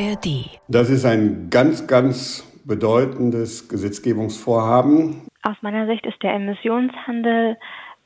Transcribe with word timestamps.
ARD. 0.00 0.60
Das 0.68 0.90
ist 0.90 1.04
ein 1.04 1.50
ganz, 1.50 1.86
ganz 1.86 2.44
bedeutendes 2.64 3.68
Gesetzgebungsvorhaben. 3.68 5.22
Aus 5.42 5.56
meiner 5.62 5.86
Sicht 5.86 6.06
ist 6.06 6.22
der 6.22 6.34
Emissionshandel 6.34 7.56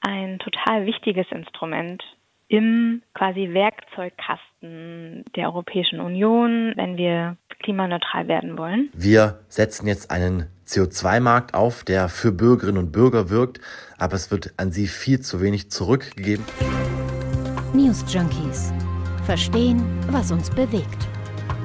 ein 0.00 0.38
total 0.38 0.86
wichtiges 0.86 1.26
Instrument 1.30 2.02
im 2.48 3.02
quasi 3.14 3.52
Werkzeugkasten 3.52 5.24
der 5.34 5.46
Europäischen 5.46 6.00
Union, 6.00 6.72
wenn 6.76 6.96
wir 6.96 7.36
klimaneutral 7.62 8.28
werden 8.28 8.58
wollen. 8.58 8.90
Wir 8.92 9.40
setzen 9.48 9.86
jetzt 9.86 10.10
einen 10.10 10.48
CO2-Markt 10.66 11.54
auf, 11.54 11.84
der 11.84 12.08
für 12.08 12.32
Bürgerinnen 12.32 12.78
und 12.78 12.92
Bürger 12.92 13.30
wirkt, 13.30 13.60
aber 13.98 14.14
es 14.14 14.30
wird 14.30 14.52
an 14.58 14.70
sie 14.70 14.86
viel 14.86 15.20
zu 15.20 15.40
wenig 15.40 15.70
zurückgegeben. 15.70 16.44
News 17.72 18.04
Junkies. 18.12 18.72
Verstehen, 19.24 19.82
was 20.10 20.30
uns 20.30 20.50
bewegt. 20.50 21.08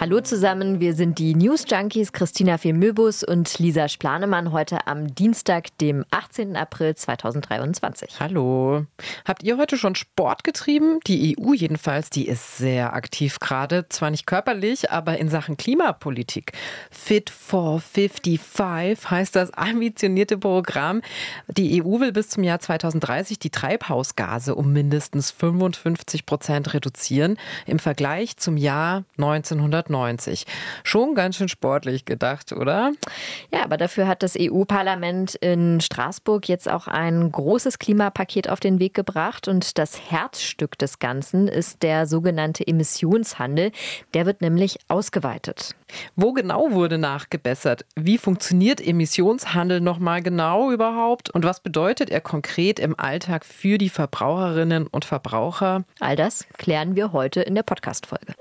Hallo 0.00 0.22
zusammen, 0.22 0.80
wir 0.80 0.94
sind 0.94 1.18
die 1.18 1.34
News 1.34 1.66
Junkies 1.68 2.14
Christina 2.14 2.56
Femöbus 2.56 3.22
und 3.22 3.58
Lisa 3.58 3.86
Splanemann 3.86 4.50
heute 4.50 4.86
am 4.86 5.14
Dienstag, 5.14 5.76
dem 5.76 6.06
18. 6.10 6.56
April 6.56 6.94
2023. 6.94 8.18
Hallo. 8.18 8.86
Habt 9.26 9.42
ihr 9.42 9.58
heute 9.58 9.76
schon 9.76 9.94
Sport 9.94 10.42
getrieben? 10.42 11.00
Die 11.06 11.36
EU 11.38 11.52
jedenfalls, 11.52 12.08
die 12.08 12.26
ist 12.28 12.56
sehr 12.56 12.94
aktiv 12.94 13.40
gerade, 13.40 13.90
zwar 13.90 14.10
nicht 14.10 14.24
körperlich, 14.24 14.90
aber 14.90 15.18
in 15.18 15.28
Sachen 15.28 15.58
Klimapolitik. 15.58 16.52
Fit 16.90 17.28
for 17.28 17.78
55 17.80 19.10
heißt 19.10 19.36
das 19.36 19.52
ambitionierte 19.52 20.38
Programm. 20.38 21.02
Die 21.46 21.82
EU 21.82 22.00
will 22.00 22.12
bis 22.12 22.30
zum 22.30 22.42
Jahr 22.42 22.58
2030 22.58 23.38
die 23.38 23.50
Treibhausgase 23.50 24.54
um 24.54 24.72
mindestens 24.72 25.30
55 25.30 26.24
Prozent 26.24 26.72
reduzieren 26.72 27.36
im 27.66 27.78
Vergleich 27.78 28.38
zum 28.38 28.56
Jahr 28.56 29.04
1990. 29.18 29.89
90. 29.90 30.46
Schon 30.84 31.14
ganz 31.14 31.36
schön 31.36 31.48
sportlich 31.48 32.04
gedacht, 32.04 32.52
oder? 32.52 32.92
Ja, 33.52 33.64
aber 33.64 33.76
dafür 33.76 34.06
hat 34.06 34.22
das 34.22 34.36
EU-Parlament 34.38 35.34
in 35.34 35.80
Straßburg 35.80 36.48
jetzt 36.48 36.68
auch 36.68 36.86
ein 36.86 37.30
großes 37.30 37.78
Klimapaket 37.78 38.48
auf 38.48 38.60
den 38.60 38.78
Weg 38.78 38.94
gebracht. 38.94 39.48
Und 39.48 39.78
das 39.78 40.10
Herzstück 40.10 40.78
des 40.78 40.98
Ganzen 40.98 41.48
ist 41.48 41.82
der 41.82 42.06
sogenannte 42.06 42.66
Emissionshandel. 42.66 43.72
Der 44.14 44.26
wird 44.26 44.40
nämlich 44.40 44.78
ausgeweitet. 44.88 45.74
Wo 46.16 46.32
genau 46.32 46.70
wurde 46.70 46.98
nachgebessert? 46.98 47.84
Wie 47.96 48.18
funktioniert 48.18 48.80
Emissionshandel 48.80 49.80
nochmal 49.80 50.22
genau 50.22 50.70
überhaupt? 50.70 51.30
Und 51.30 51.44
was 51.44 51.60
bedeutet 51.60 52.10
er 52.10 52.20
konkret 52.20 52.78
im 52.78 52.98
Alltag 52.98 53.44
für 53.44 53.78
die 53.78 53.88
Verbraucherinnen 53.88 54.86
und 54.86 55.04
Verbraucher? 55.04 55.84
All 55.98 56.16
das 56.16 56.46
klären 56.58 56.94
wir 56.96 57.12
heute 57.12 57.40
in 57.42 57.54
der 57.54 57.62
Podcast-Folge. 57.62 58.34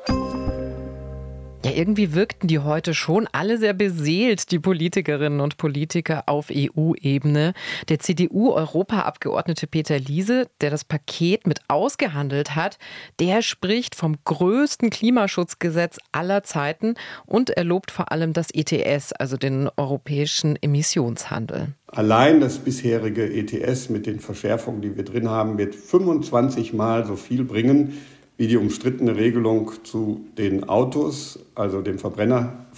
Ja, 1.66 1.72
irgendwie 1.72 2.14
wirkten 2.14 2.48
die 2.48 2.60
heute 2.60 2.94
schon 2.94 3.28
alle 3.34 3.58
sehr 3.58 3.74
beseelt, 3.74 4.52
die 4.52 4.60
Politikerinnen 4.60 5.42
und 5.42 5.58
Politiker 5.58 6.24
auf 6.28 6.48
EU-Ebene. 6.50 7.54
Der 7.90 8.00
CDU-Europaabgeordnete 8.00 9.68
Peter 9.68 10.00
Liese, 10.00 10.48
der 10.62 10.70
das 10.70 10.86
Paket 10.86 11.48
mit 11.48 11.60
ausgehandelt 11.68 12.56
hat, 12.56 12.78
der 13.20 13.42
spricht 13.42 13.96
vom 13.96 14.16
größten 14.24 14.90
Klimaschutzgesetz 14.90 15.98
aller 16.14 16.44
Zeiten 16.44 16.94
und 17.26 17.50
er 17.50 17.66
lobt 17.66 17.92
vor 17.92 18.14
allem 18.14 18.32
das 18.32 18.52
ETS, 18.54 19.12
also 19.12 19.36
den 19.36 19.70
europäischen 19.76 20.56
Emissionshandel. 20.62 21.74
Allein 21.88 22.40
das 22.40 22.60
bisherige 22.60 23.30
ETS 23.34 23.90
mit 23.90 24.06
den 24.06 24.22
Verschärfungen, 24.22 24.82
die 24.82 24.96
wir 24.96 25.04
drin 25.04 25.30
haben, 25.30 25.58
wird 25.58 25.76
25 25.76 26.72
Mal 26.72 27.06
so 27.06 27.18
viel 27.18 27.44
bringen 27.44 27.98
wie 28.40 28.48
die 28.48 28.56
umstrittene 28.56 29.18
Regelung 29.18 29.70
zu 29.84 30.26
den 30.38 30.64
Autos, 30.64 31.40
also 31.56 31.82
dem 31.82 32.00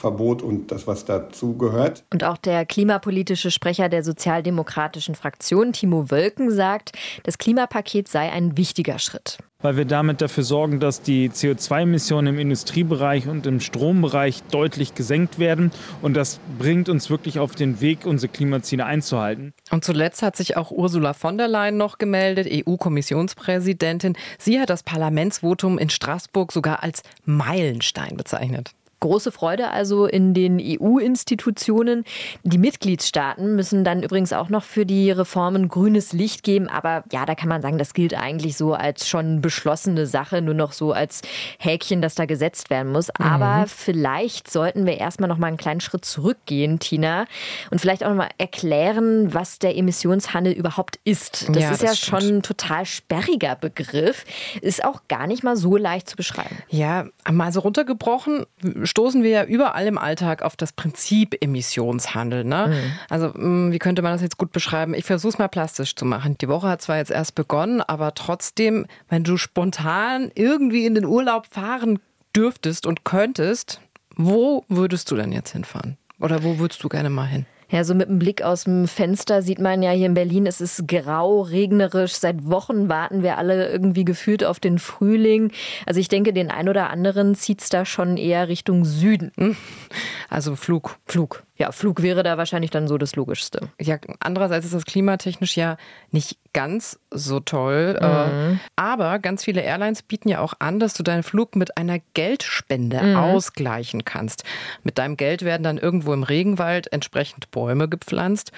Verbrennerverbot 0.01 0.41
und 0.41 0.71
das, 0.71 0.87
was 0.87 1.05
dazu 1.05 1.57
gehört. 1.57 2.03
Und 2.11 2.23
auch 2.23 2.37
der 2.37 2.65
klimapolitische 2.65 3.51
Sprecher 3.51 3.89
der 3.89 4.03
sozialdemokratischen 4.03 5.15
Fraktion, 5.15 5.73
Timo 5.73 6.11
Wölken, 6.11 6.51
sagt, 6.51 6.91
das 7.23 7.37
Klimapaket 7.37 8.07
sei 8.07 8.31
ein 8.31 8.57
wichtiger 8.57 8.99
Schritt 8.99 9.37
weil 9.63 9.77
wir 9.77 9.85
damit 9.85 10.21
dafür 10.21 10.43
sorgen, 10.43 10.79
dass 10.79 11.03
die 11.03 11.29
CO2-Emissionen 11.29 12.33
im 12.33 12.39
Industriebereich 12.39 13.27
und 13.27 13.45
im 13.45 13.59
Strombereich 13.59 14.41
deutlich 14.49 14.95
gesenkt 14.95 15.37
werden. 15.37 15.71
Und 16.01 16.15
das 16.15 16.39
bringt 16.57 16.89
uns 16.89 17.11
wirklich 17.11 17.37
auf 17.37 17.53
den 17.53 17.79
Weg, 17.79 18.07
unsere 18.07 18.31
Klimaziele 18.31 18.85
einzuhalten. 18.85 19.53
Und 19.69 19.85
zuletzt 19.85 20.23
hat 20.23 20.35
sich 20.35 20.57
auch 20.57 20.71
Ursula 20.71 21.13
von 21.13 21.37
der 21.37 21.47
Leyen 21.47 21.77
noch 21.77 21.99
gemeldet, 21.99 22.47
EU-Kommissionspräsidentin. 22.49 24.17
Sie 24.39 24.59
hat 24.59 24.71
das 24.71 24.81
Parlamentsvotum 24.81 25.77
in 25.77 25.91
Straßburg 25.91 26.51
sogar 26.51 26.81
als 26.81 27.03
Meilenstein 27.25 28.17
bezeichnet. 28.17 28.71
Große 29.01 29.31
Freude 29.31 29.71
also 29.71 30.05
in 30.05 30.35
den 30.35 30.61
EU-Institutionen. 30.61 32.05
Die 32.43 32.59
Mitgliedstaaten 32.59 33.55
müssen 33.55 33.83
dann 33.83 34.03
übrigens 34.03 34.31
auch 34.31 34.49
noch 34.49 34.63
für 34.63 34.85
die 34.85 35.09
Reformen 35.09 35.69
grünes 35.69 36.13
Licht 36.13 36.43
geben. 36.43 36.69
Aber 36.69 37.03
ja, 37.11 37.25
da 37.25 37.33
kann 37.33 37.49
man 37.49 37.63
sagen, 37.63 37.79
das 37.79 37.95
gilt 37.95 38.13
eigentlich 38.13 38.57
so 38.57 38.75
als 38.75 39.09
schon 39.09 39.41
beschlossene 39.41 40.05
Sache, 40.05 40.43
nur 40.43 40.53
noch 40.53 40.71
so 40.71 40.91
als 40.91 41.23
Häkchen, 41.57 42.03
das 42.03 42.13
da 42.13 42.25
gesetzt 42.25 42.69
werden 42.69 42.91
muss. 42.91 43.07
Mhm. 43.07 43.25
Aber 43.25 43.65
vielleicht 43.67 44.51
sollten 44.51 44.85
wir 44.85 44.99
erstmal 44.99 45.27
noch 45.27 45.39
mal 45.39 45.47
einen 45.47 45.57
kleinen 45.57 45.81
Schritt 45.81 46.05
zurückgehen, 46.05 46.77
Tina, 46.77 47.25
und 47.71 47.81
vielleicht 47.81 48.03
auch 48.03 48.09
noch 48.09 48.17
mal 48.17 48.29
erklären, 48.37 49.33
was 49.33 49.57
der 49.57 49.75
Emissionshandel 49.77 50.53
überhaupt 50.53 50.99
ist. 51.05 51.49
Das 51.49 51.57
ja, 51.57 51.71
ist 51.71 51.81
das 51.81 51.89
ja 51.89 51.95
stimmt. 51.95 52.21
schon 52.21 52.35
ein 52.37 52.41
total 52.43 52.85
sperriger 52.85 53.55
Begriff. 53.55 54.25
Ist 54.61 54.85
auch 54.85 55.01
gar 55.07 55.25
nicht 55.25 55.43
mal 55.43 55.57
so 55.57 55.75
leicht 55.75 56.07
zu 56.07 56.15
beschreiben. 56.15 56.57
Ja, 56.69 57.07
mal 57.31 57.51
so 57.51 57.61
runtergebrochen 57.61 58.45
stoßen 58.91 59.23
wir 59.23 59.29
ja 59.29 59.43
überall 59.45 59.87
im 59.87 59.97
Alltag 59.97 60.41
auf 60.41 60.57
das 60.57 60.73
Prinzip 60.73 61.37
Emissionshandel. 61.41 62.43
Ne? 62.43 62.67
Mhm. 62.67 62.91
Also, 63.09 63.29
mm, 63.29 63.71
wie 63.71 63.79
könnte 63.79 64.01
man 64.01 64.11
das 64.11 64.21
jetzt 64.21 64.37
gut 64.37 64.51
beschreiben? 64.51 64.93
Ich 64.93 65.05
versuche 65.05 65.29
es 65.29 65.37
mal 65.37 65.47
plastisch 65.47 65.95
zu 65.95 66.03
machen. 66.03 66.37
Die 66.39 66.49
Woche 66.49 66.67
hat 66.67 66.81
zwar 66.81 66.97
jetzt 66.97 67.09
erst 67.09 67.33
begonnen, 67.35 67.81
aber 67.81 68.13
trotzdem, 68.13 68.85
wenn 69.07 69.23
du 69.23 69.37
spontan 69.37 70.29
irgendwie 70.35 70.85
in 70.85 70.95
den 70.95 71.05
Urlaub 71.05 71.47
fahren 71.49 71.99
dürftest 72.35 72.85
und 72.85 73.05
könntest, 73.05 73.79
wo 74.17 74.65
würdest 74.67 75.09
du 75.09 75.15
denn 75.15 75.31
jetzt 75.31 75.51
hinfahren? 75.51 75.97
Oder 76.19 76.43
wo 76.43 76.59
würdest 76.59 76.83
du 76.83 76.89
gerne 76.89 77.09
mal 77.09 77.27
hin? 77.27 77.45
Ja, 77.71 77.85
so 77.85 77.95
mit 77.95 78.09
dem 78.09 78.19
Blick 78.19 78.41
aus 78.41 78.65
dem 78.65 78.85
Fenster 78.85 79.41
sieht 79.41 79.59
man 79.59 79.81
ja 79.81 79.91
hier 79.91 80.07
in 80.07 80.13
Berlin, 80.13 80.45
es 80.45 80.59
ist 80.59 80.89
grau, 80.89 81.41
regnerisch. 81.41 82.13
Seit 82.13 82.45
Wochen 82.45 82.89
warten 82.89 83.23
wir 83.23 83.37
alle 83.37 83.71
irgendwie 83.71 84.03
gefühlt 84.03 84.43
auf 84.43 84.59
den 84.59 84.77
Frühling. 84.77 85.51
Also 85.85 86.01
ich 86.01 86.09
denke, 86.09 86.33
den 86.33 86.51
ein 86.51 86.67
oder 86.67 86.89
anderen 86.89 87.33
zieht 87.33 87.61
es 87.61 87.69
da 87.69 87.85
schon 87.85 88.17
eher 88.17 88.49
Richtung 88.49 88.83
Süden. 88.83 89.31
Hm. 89.37 89.55
Also 90.29 90.57
Flug. 90.57 90.97
Flug. 91.05 91.43
Ja, 91.61 91.71
Flug 91.71 92.01
wäre 92.01 92.23
da 92.23 92.39
wahrscheinlich 92.39 92.71
dann 92.71 92.87
so 92.87 92.97
das 92.97 93.15
Logischste. 93.15 93.69
Ja, 93.79 93.99
andererseits 94.19 94.65
ist 94.65 94.73
das 94.73 94.83
klimatechnisch 94.83 95.55
ja 95.55 95.77
nicht 96.09 96.39
ganz 96.53 96.99
so 97.11 97.39
toll. 97.39 97.99
Äh, 98.01 98.27
mhm. 98.27 98.59
Aber 98.75 99.19
ganz 99.19 99.43
viele 99.43 99.61
Airlines 99.61 100.01
bieten 100.01 100.27
ja 100.27 100.39
auch 100.39 100.55
an, 100.57 100.79
dass 100.79 100.95
du 100.95 101.03
deinen 101.03 101.21
Flug 101.21 101.55
mit 101.55 101.77
einer 101.77 101.99
Geldspende 102.15 102.99
mhm. 102.99 103.15
ausgleichen 103.15 104.05
kannst. 104.05 104.43
Mit 104.81 104.97
deinem 104.97 105.17
Geld 105.17 105.43
werden 105.43 105.61
dann 105.61 105.77
irgendwo 105.77 106.13
im 106.13 106.23
Regenwald 106.23 106.91
entsprechend 106.91 107.51
Bäume 107.51 107.87
gepflanzt 107.87 108.51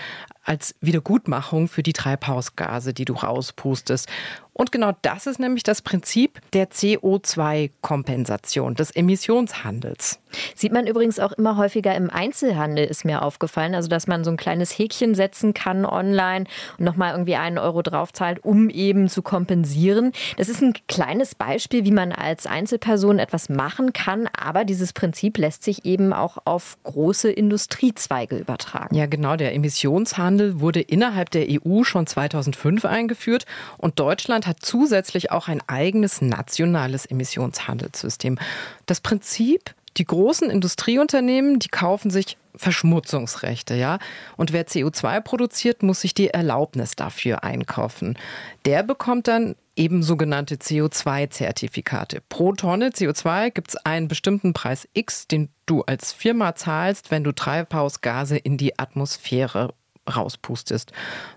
als 0.43 0.75
Wiedergutmachung 0.81 1.67
für 1.67 1.83
die 1.83 1.93
Treibhausgase, 1.93 2.93
die 2.93 3.05
du 3.05 3.13
rauspustest. 3.13 4.09
Und 4.53 4.71
genau 4.71 4.91
das 5.01 5.25
ist 5.25 5.39
nämlich 5.39 5.63
das 5.63 5.81
Prinzip 5.81 6.39
der 6.53 6.69
CO2-Kompensation, 6.69 8.75
des 8.75 8.91
Emissionshandels. 8.91 10.19
Sieht 10.55 10.71
man 10.71 10.85
übrigens 10.85 11.19
auch 11.19 11.31
immer 11.31 11.57
häufiger 11.57 11.95
im 11.95 12.11
Einzelhandel, 12.11 12.85
ist 12.85 13.03
mir 13.03 13.23
aufgefallen. 13.23 13.73
Also, 13.73 13.89
dass 13.89 14.07
man 14.07 14.23
so 14.23 14.31
ein 14.31 14.37
kleines 14.37 14.77
Häkchen 14.77 15.15
setzen 15.15 15.55
kann 15.55 15.85
online 15.85 16.45
und 16.77 16.85
nochmal 16.85 17.13
irgendwie 17.13 17.35
einen 17.35 17.57
Euro 17.57 17.81
draufzahlt, 17.81 18.45
um 18.45 18.69
eben 18.69 19.09
zu 19.09 19.23
kompensieren. 19.23 20.11
Das 20.37 20.49
ist 20.49 20.61
ein 20.61 20.75
kleines 20.87 21.33
Beispiel, 21.33 21.83
wie 21.83 21.91
man 21.91 22.11
als 22.11 22.45
Einzelperson 22.45 23.17
etwas 23.17 23.49
machen 23.49 23.91
kann. 23.91 24.29
Aber 24.37 24.65
dieses 24.65 24.93
Prinzip 24.93 25.39
lässt 25.39 25.63
sich 25.63 25.83
eben 25.85 26.13
auch 26.13 26.37
auf 26.45 26.77
große 26.83 27.31
Industriezweige 27.31 28.37
übertragen. 28.37 28.95
Ja, 28.95 29.07
genau. 29.07 29.35
Der 29.35 29.55
Emissionshandel 29.55 30.32
wurde 30.39 30.81
innerhalb 30.81 31.31
der 31.31 31.47
EU 31.49 31.83
schon 31.83 32.07
2005 32.07 32.85
eingeführt 32.85 33.45
und 33.77 33.99
Deutschland 33.99 34.13
Deutschland 34.33 34.47
hat 34.47 34.57
zusätzlich 34.61 35.31
auch 35.31 35.47
ein 35.47 35.61
eigenes 35.67 36.21
nationales 36.21 37.05
Emissionshandelssystem. 37.05 38.37
Das 38.85 39.01
Prinzip, 39.01 39.75
die 39.97 40.05
großen 40.05 40.49
Industrieunternehmen, 40.49 41.59
die 41.59 41.69
kaufen 41.69 42.09
sich 42.09 42.37
Verschmutzungsrechte, 42.55 43.75
ja. 43.75 43.99
Und 44.37 44.53
wer 44.53 44.65
CO2 44.65 45.21
produziert, 45.21 45.83
muss 45.83 46.01
sich 46.01 46.13
die 46.13 46.29
Erlaubnis 46.29 46.95
dafür 46.95 47.43
einkaufen. 47.43 48.17
Der 48.65 48.83
bekommt 48.83 49.27
dann 49.27 49.55
eben 49.75 50.03
sogenannte 50.03 50.55
CO2-Zertifikate. 50.55 52.21
Pro 52.29 52.53
Tonne 52.53 52.89
CO2 52.89 53.49
gibt 53.49 53.69
es 53.69 53.75
einen 53.77 54.07
bestimmten 54.07 54.53
Preis 54.53 54.87
X, 54.93 55.27
den 55.27 55.49
du 55.65 55.81
als 55.81 56.13
Firma 56.13 56.55
zahlst, 56.55 57.11
wenn 57.11 57.23
du 57.23 57.31
Treibhausgase 57.31 58.37
in 58.37 58.57
die 58.57 58.77
Atmosphäre 58.77 59.73
rauspustest. 60.07 60.91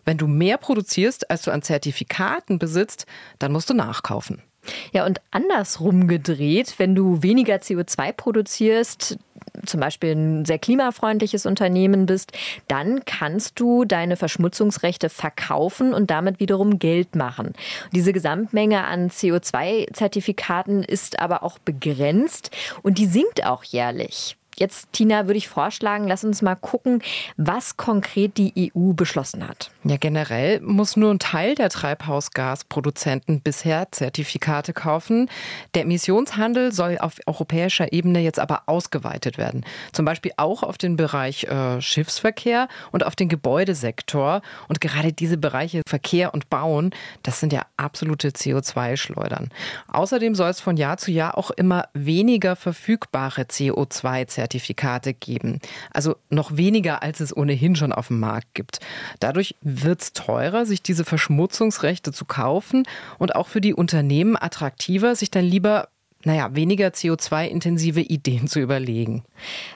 Wenn 0.05 0.19
du 0.19 0.27
mehr 0.27 0.59
produzierst, 0.59 1.31
als 1.31 1.43
du 1.43 1.51
an 1.51 1.63
Zertifikaten 1.63 2.59
besitzt, 2.59 3.07
dann 3.39 3.53
musst 3.53 3.71
du 3.71 3.75
nachkaufen. 3.75 4.43
Ja, 4.93 5.07
und 5.07 5.21
andersrum 5.31 6.09
gedreht, 6.09 6.75
wenn 6.79 6.95
du 6.95 7.23
weniger 7.23 7.57
CO2 7.57 8.13
produzierst, 8.13 9.19
zum 9.65 9.81
Beispiel 9.81 10.11
ein 10.15 10.45
sehr 10.45 10.59
klimafreundliches 10.59 11.47
Unternehmen 11.47 12.07
bist, 12.07 12.33
dann 12.69 13.05
kannst 13.05 13.59
du 13.61 13.85
deine 13.85 14.17
Verschmutzungsrechte 14.17 15.09
verkaufen 15.09 15.95
und 15.95 16.11
damit 16.11 16.41
wiederum 16.41 16.79
Geld 16.79 17.15
machen. 17.15 17.53
Diese 17.93 18.13
Gesamtmenge 18.13 18.85
an 18.85 19.11
CO2-Zertifikaten 19.11 20.83
ist 20.83 21.21
aber 21.21 21.43
auch 21.43 21.59
begrenzt 21.59 22.51
und 22.83 22.99
die 22.99 23.07
sinkt 23.07 23.45
auch 23.47 23.65
jährlich. 23.65 24.37
Jetzt, 24.59 24.91
Tina, 24.93 25.27
würde 25.27 25.37
ich 25.37 25.49
vorschlagen, 25.49 26.09
lass 26.09 26.25
uns 26.25 26.41
mal 26.41 26.55
gucken, 26.55 27.03
was 27.37 27.77
konkret 27.77 28.39
die 28.39 28.73
EU 28.75 28.95
beschlossen 28.95 29.47
hat. 29.47 29.71
Ja, 29.85 29.99
generell 29.99 30.61
muss 30.63 30.97
nur 30.97 31.11
ein 31.11 31.19
Teil 31.19 31.55
der 31.55 31.69
Treibhausgasproduzenten 31.69 33.43
bisher 33.43 33.93
Zertifikate 33.93 34.73
kaufen. 34.73 35.29
Der 35.75 35.83
Emissionshandel 35.83 36.73
soll 36.73 36.97
auf 36.99 37.17
europäischer 37.27 37.93
Ebene 37.93 38.21
jetzt 38.21 38.39
aber 38.39 38.63
ausgeweitet 38.65 39.37
werden. 39.37 39.63
Zum 39.93 40.07
Beispiel 40.07 40.33
auch 40.39 40.63
auf 40.63 40.79
den 40.79 40.97
Bereich 40.97 41.45
äh, 41.45 41.83
Schiffsverkehr 41.83 42.69
und 42.93 43.05
auf 43.05 43.15
den 43.15 43.29
Gebäudesektor. 43.29 44.41
Und 44.69 44.81
gerade 44.81 45.13
diese 45.13 45.37
Bereiche 45.37 45.83
Verkehr 45.87 46.33
und 46.33 46.49
Bauen, 46.49 46.95
das 47.23 47.41
sind 47.41 47.53
ja 47.53 47.67
absolute 47.77 48.29
CO2-Schleudern. 48.29 49.51
Außerdem 49.89 50.35
soll 50.35 50.49
es 50.49 50.61
von 50.61 50.79
Jahr 50.79 50.97
zu 50.97 51.11
Jahr 51.11 51.37
auch 51.37 51.51
immer 51.51 51.89
weniger 51.93 52.57
verfügbare 52.57 53.43
CO2-Zertifikate 53.43 54.46
Zertifikate 54.47 55.13
geben. 55.13 55.59
Also 55.93 56.17
noch 56.31 56.57
weniger, 56.57 57.03
als 57.03 57.19
es 57.19 57.37
ohnehin 57.37 57.75
schon 57.75 57.93
auf 57.93 58.09
dem 58.09 58.21
Markt 58.21 58.55
gibt. 58.55 58.79
Dadurch 59.19 59.57
wird 59.61 60.03
es 60.03 60.13
teurer, 60.13 60.67
sich 60.67 60.83
diese 60.83 61.05
Verschmutzungsrechte 61.05 62.13
zu 62.13 62.25
kaufen 62.25 62.85
und 63.19 63.35
auch 63.35 63.49
für 63.49 63.61
die 63.61 63.75
Unternehmen 63.75 64.37
attraktiver, 64.37 65.17
sich 65.17 65.31
dann 65.33 65.45
lieber 65.45 65.89
naja, 66.25 66.57
weniger 66.57 66.89
CO2-intensive 66.89 68.01
Ideen 68.01 68.49
zu 68.49 68.59
überlegen. 68.59 69.23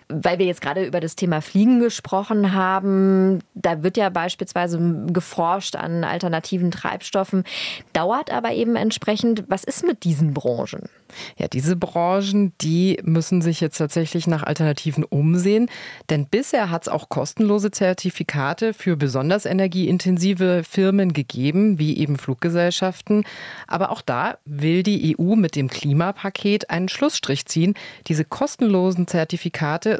Weil 0.08 0.38
wir 0.38 0.46
jetzt 0.46 0.60
gerade 0.60 0.84
über 0.84 1.00
das 1.00 1.16
Thema 1.16 1.40
Fliegen 1.40 1.80
gesprochen 1.80 2.52
haben, 2.52 3.40
da 3.54 3.82
wird 3.82 3.96
ja 3.96 4.08
beispielsweise 4.08 5.04
geforscht 5.08 5.76
an 5.76 6.04
alternativen 6.04 6.70
Treibstoffen, 6.70 7.44
dauert 7.92 8.30
aber 8.30 8.52
eben 8.52 8.76
entsprechend. 8.76 9.44
Was 9.48 9.64
ist 9.64 9.86
mit 9.86 10.04
diesen 10.04 10.34
Branchen? 10.34 10.88
Ja, 11.36 11.48
diese 11.48 11.76
Branchen, 11.76 12.52
die 12.60 12.98
müssen 13.02 13.42
sich 13.42 13.60
jetzt 13.60 13.78
tatsächlich 13.78 14.26
nach 14.26 14.42
Alternativen 14.42 15.04
umsehen, 15.04 15.68
denn 16.08 16.26
bisher 16.26 16.70
hat 16.70 16.82
es 16.82 16.88
auch 16.88 17.08
kostenlose 17.08 17.70
Zertifikate 17.70 18.74
für 18.74 18.96
besonders 18.96 19.44
energieintensive 19.44 20.62
Firmen 20.62 21.12
gegeben, 21.12 21.78
wie 21.78 21.96
eben 21.98 22.16
Fluggesellschaften. 22.16 23.24
Aber 23.66 23.90
auch 23.90 24.02
da 24.02 24.38
will 24.44 24.82
die 24.82 25.16
EU 25.18 25.34
mit 25.34 25.56
dem 25.56 25.68
Klimapaket 25.68 26.70
einen 26.70 26.88
Schlussstrich 26.88 27.46
ziehen. 27.46 27.74
Diese 28.06 28.24
kostenlosen 28.24 29.06
Zertifikate 29.06 29.49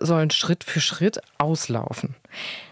sollen 0.01 0.31
Schritt 0.31 0.65
für 0.65 0.81
Schritt 0.81 1.21
auslaufen. 1.39 2.15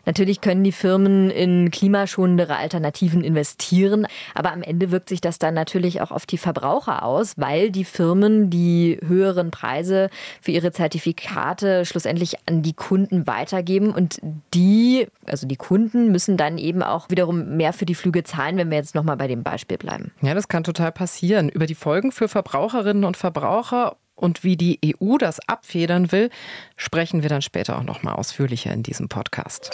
Natürlich 0.07 0.41
können 0.41 0.65
die 0.65 0.73
Firmen 0.73 1.31
in 1.31 1.71
klimaschonendere 1.71 2.57
Alternativen 2.57 3.23
investieren, 3.23 4.07
aber 4.35 4.53
am 4.53 4.63
Ende 4.63 4.91
wirkt 4.91 5.11
sich 5.11 5.21
das 5.21 5.39
dann 5.39 5.53
natürlich 5.53 6.01
auch 6.01 6.11
auf 6.11 6.25
die 6.25 6.39
Verbraucher 6.39 7.03
aus, 7.03 7.35
weil 7.37 7.71
die 7.71 7.85
Firmen 7.85 8.49
die 8.49 8.99
höheren 9.07 9.51
Preise 9.51 10.09
für 10.41 10.53
ihre 10.53 10.73
Zertifikate 10.73 11.85
schlussendlich 11.85 12.37
an 12.47 12.63
die 12.63 12.73
Kunden 12.73 13.27
weitergeben 13.27 13.91
und 13.91 14.19
die, 14.55 15.09
also 15.27 15.47
die 15.47 15.57
Kunden 15.57 16.11
müssen 16.11 16.39
dann 16.39 16.57
eben 16.57 16.83
auch 16.83 17.11
wiederum 17.11 17.57
mehr 17.57 17.75
für 17.75 17.85
die 17.85 17.95
Flüge 17.95 18.25
zahlen, 18.25 18.57
wenn 18.57 18.71
wir 18.71 18.79
jetzt 18.79 18.95
nochmal 18.95 19.17
bei 19.17 19.27
dem 19.27 19.43
Beispiel 19.43 19.77
bleiben. 19.77 20.13
Ja, 20.23 20.33
das 20.33 20.49
kann 20.49 20.65
total 20.65 20.93
passieren. 20.93 21.51
Über 21.51 21.67
die 21.67 21.75
Folgen 21.75 22.13
für 22.13 22.29
Verbraucherinnen 22.29 23.05
und 23.05 23.19
Verbraucher 23.19 23.97
und 24.19 24.45
wie 24.45 24.57
die 24.57 24.81
EU 24.85 25.17
das 25.17 25.41
abfedern 25.49 26.13
will, 26.13 26.31
sprechen 26.77 27.23
wir 27.23 27.29
dann 27.29 27.43
später 27.43 27.79
auch 27.79 27.85
noch 27.85 28.03
mal 28.03 28.15
ausführlicher 28.15 28.73
in 28.73 28.83
diesem 28.83 29.09
Podcast. 29.09 29.71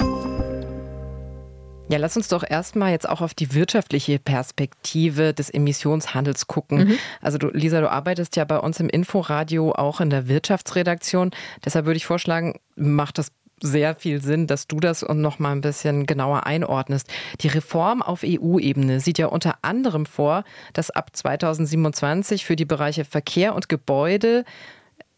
Ja, 1.88 1.98
lass 1.98 2.16
uns 2.16 2.28
doch 2.28 2.44
erstmal 2.48 2.92
jetzt 2.92 3.08
auch 3.08 3.20
auf 3.20 3.34
die 3.34 3.52
wirtschaftliche 3.52 4.18
Perspektive 4.18 5.34
des 5.34 5.50
Emissionshandels 5.50 6.46
gucken. 6.46 6.88
Mhm. 6.88 6.98
Also 7.20 7.36
du, 7.36 7.48
Lisa, 7.48 7.80
du 7.80 7.90
arbeitest 7.90 8.36
ja 8.36 8.44
bei 8.44 8.58
uns 8.58 8.80
im 8.80 8.88
Inforadio 8.88 9.72
auch 9.72 10.00
in 10.00 10.08
der 10.08 10.26
Wirtschaftsredaktion. 10.26 11.32
Deshalb 11.64 11.84
würde 11.84 11.98
ich 11.98 12.06
vorschlagen, 12.06 12.58
mach 12.74 13.12
das 13.12 13.32
sehr 13.60 13.94
viel 13.94 14.20
Sinn, 14.20 14.46
dass 14.46 14.66
du 14.66 14.80
das 14.80 15.02
noch 15.02 15.38
mal 15.38 15.52
ein 15.52 15.60
bisschen 15.60 16.06
genauer 16.06 16.46
einordnest. 16.46 17.08
Die 17.40 17.48
Reform 17.48 18.02
auf 18.02 18.22
EU-Ebene 18.24 19.00
sieht 19.00 19.18
ja 19.18 19.26
unter 19.26 19.58
anderem 19.62 20.06
vor, 20.06 20.44
dass 20.72 20.90
ab 20.90 21.10
2027 21.14 22.44
für 22.44 22.56
die 22.56 22.64
Bereiche 22.64 23.04
Verkehr 23.04 23.54
und 23.54 23.68
Gebäude 23.68 24.44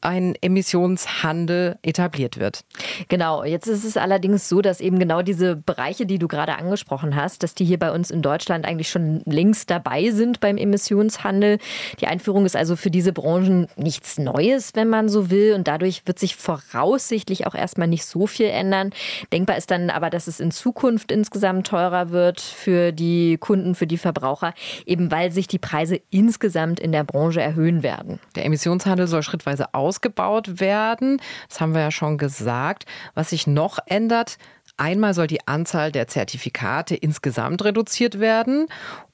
ein 0.06 0.34
Emissionshandel 0.40 1.78
etabliert 1.82 2.38
wird. 2.38 2.64
Genau, 3.08 3.42
jetzt 3.44 3.66
ist 3.66 3.84
es 3.84 3.96
allerdings 3.96 4.48
so, 4.48 4.62
dass 4.62 4.80
eben 4.80 4.98
genau 4.98 5.22
diese 5.22 5.56
Bereiche, 5.56 6.06
die 6.06 6.18
du 6.18 6.28
gerade 6.28 6.56
angesprochen 6.56 7.16
hast, 7.16 7.42
dass 7.42 7.54
die 7.54 7.64
hier 7.64 7.78
bei 7.78 7.90
uns 7.90 8.10
in 8.10 8.22
Deutschland 8.22 8.64
eigentlich 8.66 8.88
schon 8.88 9.22
längst 9.26 9.68
dabei 9.68 10.10
sind 10.10 10.40
beim 10.40 10.56
Emissionshandel. 10.56 11.58
Die 12.00 12.06
Einführung 12.06 12.46
ist 12.46 12.56
also 12.56 12.76
für 12.76 12.90
diese 12.90 13.12
Branchen 13.12 13.66
nichts 13.76 14.18
Neues, 14.18 14.72
wenn 14.74 14.88
man 14.88 15.08
so 15.08 15.30
will. 15.30 15.54
Und 15.54 15.66
dadurch 15.66 16.06
wird 16.06 16.18
sich 16.18 16.36
voraussichtlich 16.36 17.46
auch 17.46 17.54
erstmal 17.54 17.88
nicht 17.88 18.04
so 18.04 18.26
viel 18.26 18.46
ändern. 18.46 18.90
Denkbar 19.32 19.56
ist 19.56 19.70
dann 19.72 19.90
aber, 19.90 20.10
dass 20.10 20.28
es 20.28 20.38
in 20.38 20.52
Zukunft 20.52 21.10
insgesamt 21.10 21.66
teurer 21.66 22.10
wird 22.10 22.40
für 22.40 22.92
die 22.92 23.38
Kunden, 23.38 23.74
für 23.74 23.88
die 23.88 23.98
Verbraucher, 23.98 24.54
eben 24.86 25.10
weil 25.10 25.32
sich 25.32 25.48
die 25.48 25.58
Preise 25.58 26.00
insgesamt 26.10 26.78
in 26.78 26.92
der 26.92 27.02
Branche 27.02 27.40
erhöhen 27.40 27.82
werden. 27.82 28.20
Der 28.36 28.44
Emissionshandel 28.44 29.08
soll 29.08 29.24
schrittweise 29.24 29.74
aus 29.74 29.95
ausgebaut 29.96 30.60
werden. 30.60 31.20
Das 31.48 31.60
haben 31.60 31.74
wir 31.74 31.80
ja 31.80 31.90
schon 31.90 32.18
gesagt. 32.18 32.84
Was 33.14 33.30
sich 33.30 33.46
noch 33.46 33.78
ändert, 33.86 34.36
Einmal 34.78 35.14
soll 35.14 35.26
die 35.26 35.48
Anzahl 35.48 35.90
der 35.90 36.06
Zertifikate 36.06 36.94
insgesamt 36.94 37.64
reduziert 37.64 38.20
werden 38.20 38.66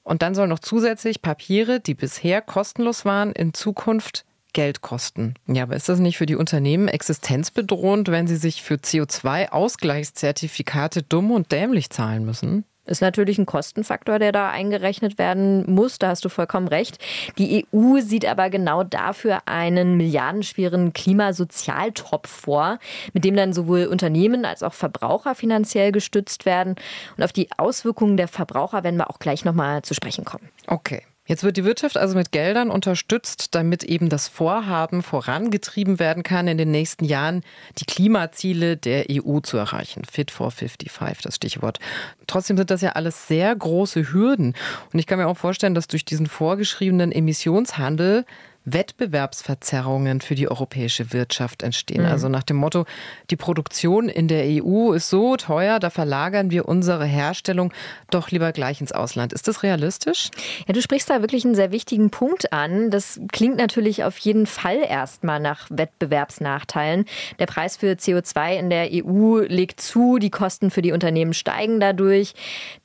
und 0.03 0.21
dann 0.21 0.35
sollen 0.35 0.49
noch 0.49 0.59
zusätzlich 0.59 1.21
Papiere, 1.21 1.79
die 1.79 1.93
bisher 1.93 2.41
kostenlos 2.41 3.05
waren, 3.05 3.31
in 3.31 3.53
Zukunft 3.53 4.25
Geld 4.51 4.81
kosten. 4.81 5.35
Ja, 5.47 5.63
aber 5.63 5.77
ist 5.77 5.87
das 5.87 5.99
nicht 5.99 6.17
für 6.17 6.25
die 6.25 6.35
Unternehmen 6.35 6.89
existenzbedrohend, 6.89 8.11
wenn 8.11 8.27
sie 8.27 8.35
sich 8.35 8.61
für 8.61 8.73
CO2-Ausgleichszertifikate 8.73 11.03
dumm 11.03 11.31
und 11.31 11.53
dämlich 11.53 11.91
zahlen 11.91 12.25
müssen? 12.25 12.65
Ist 12.85 13.01
natürlich 13.01 13.37
ein 13.37 13.45
Kostenfaktor, 13.45 14.19
der 14.19 14.33
da 14.33 14.49
eingerechnet 14.49 15.17
werden 15.17 15.71
muss. 15.73 15.99
Da 15.99 16.09
hast 16.09 16.25
du 16.25 16.29
vollkommen 16.29 16.67
recht. 16.67 16.97
Die 17.37 17.65
EU 17.73 18.01
sieht 18.01 18.25
aber 18.25 18.49
genau 18.49 18.83
dafür 18.83 19.39
einen 19.45 19.95
milliardenschweren 19.95 20.91
Klimasozialtopf 20.91 22.29
vor, 22.29 22.79
mit 23.13 23.23
dem 23.23 23.35
dann 23.35 23.53
sowohl 23.53 23.85
Unternehmen 23.85 24.43
als 24.43 24.63
auch 24.63 24.73
Verbraucher 24.73 25.33
finanziell 25.33 25.93
gestützt 25.93 26.45
werden. 26.45 26.75
Und 27.15 27.23
auf 27.23 27.31
die 27.31 27.47
Auswirkungen 27.57 28.17
der 28.17 28.27
Verbraucher 28.27 28.83
werden 28.83 28.97
wir 28.97 29.09
auch 29.09 29.19
gleich 29.19 29.45
nochmal 29.45 29.81
zu 29.83 29.93
sprechen 29.93 30.25
kommen. 30.25 30.49
Okay. 30.67 31.03
Jetzt 31.25 31.43
wird 31.43 31.55
die 31.55 31.63
Wirtschaft 31.63 31.95
also 31.95 32.17
mit 32.17 32.33
Geldern 32.33 32.69
unterstützt, 32.69 33.55
damit 33.55 33.85
eben 33.85 34.09
das 34.09 34.27
Vorhaben 34.27 35.01
vorangetrieben 35.01 35.97
werden 35.97 36.21
kann, 36.21 36.49
in 36.49 36.57
den 36.57 36.69
nächsten 36.69 37.05
Jahren 37.05 37.43
die 37.77 37.85
Klimaziele 37.85 38.75
der 38.75 39.05
EU 39.09 39.39
zu 39.39 39.55
erreichen. 39.55 40.03
Fit 40.03 40.31
for 40.31 40.51
55, 40.51 41.21
das 41.21 41.37
Stichwort. 41.37 41.79
Trotzdem 42.27 42.57
sind 42.57 42.71
das 42.71 42.81
ja 42.81 42.91
alles 42.91 43.27
sehr 43.29 43.55
große 43.55 44.11
Hürden. 44.11 44.53
Und 44.91 44.99
ich 44.99 45.07
kann 45.07 45.17
mir 45.17 45.27
auch 45.27 45.37
vorstellen, 45.37 45.75
dass 45.75 45.87
durch 45.87 46.03
diesen 46.03 46.27
vorgeschriebenen 46.27 47.13
Emissionshandel 47.13 48.25
Wettbewerbsverzerrungen 48.65 50.21
für 50.21 50.35
die 50.35 50.49
europäische 50.49 51.13
Wirtschaft 51.13 51.63
entstehen. 51.63 52.03
Mhm. 52.03 52.07
Also 52.07 52.29
nach 52.29 52.43
dem 52.43 52.57
Motto, 52.57 52.85
die 53.29 53.35
Produktion 53.35 54.09
in 54.09 54.27
der 54.27 54.45
EU 54.45 54.93
ist 54.93 55.09
so 55.09 55.35
teuer, 55.35 55.79
da 55.79 55.89
verlagern 55.89 56.51
wir 56.51 56.67
unsere 56.67 57.05
Herstellung 57.05 57.73
doch 58.09 58.31
lieber 58.31 58.51
gleich 58.51 58.79
ins 58.79 58.91
Ausland. 58.91 59.33
Ist 59.33 59.47
das 59.47 59.63
realistisch? 59.63 60.29
Ja, 60.67 60.73
du 60.73 60.81
sprichst 60.81 61.09
da 61.09 61.21
wirklich 61.21 61.45
einen 61.45 61.55
sehr 61.55 61.71
wichtigen 61.71 62.09
Punkt 62.09 62.53
an. 62.53 62.89
Das 62.89 63.19
klingt 63.31 63.57
natürlich 63.57 64.03
auf 64.03 64.17
jeden 64.19 64.45
Fall 64.45 64.79
erstmal 64.87 65.39
nach 65.39 65.67
Wettbewerbsnachteilen. 65.69 67.05
Der 67.39 67.45
Preis 67.45 67.77
für 67.77 67.93
CO2 67.93 68.57
in 68.57 68.69
der 68.69 68.89
EU 68.91 69.39
legt 69.39 69.81
zu, 69.81 70.19
die 70.19 70.29
Kosten 70.29 70.71
für 70.71 70.81
die 70.81 70.91
Unternehmen 70.91 71.33
steigen 71.33 71.79
dadurch. 71.79 72.33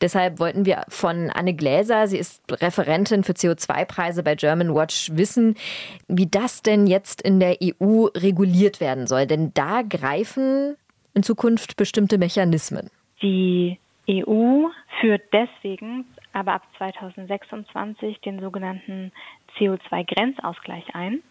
Deshalb 0.00 0.38
wollten 0.40 0.64
wir 0.64 0.82
von 0.88 1.30
Anne 1.30 1.54
Gläser, 1.54 2.08
sie 2.08 2.18
ist 2.18 2.42
Referentin 2.50 3.24
für 3.24 3.32
CO2-Preise 3.32 4.22
bei 4.22 4.34
German 4.34 4.74
Watch, 4.74 5.10
wissen, 5.14 5.54
wie 6.08 6.26
das 6.26 6.62
denn 6.62 6.86
jetzt 6.86 7.22
in 7.22 7.40
der 7.40 7.56
EU 7.62 8.06
reguliert 8.16 8.80
werden 8.80 9.06
soll. 9.06 9.26
Denn 9.26 9.52
da 9.54 9.82
greifen 9.82 10.76
in 11.14 11.22
Zukunft 11.22 11.76
bestimmte 11.76 12.18
Mechanismen. 12.18 12.90
Die 13.22 13.78
EU 14.08 14.68
führt 15.00 15.22
deswegen 15.32 16.06
aber 16.32 16.54
ab 16.54 16.62
2026 16.78 18.20
den 18.20 18.40
sogenannten 18.40 19.12
CO2-Grenzausgleich 19.58 20.94
ein. 20.94 21.22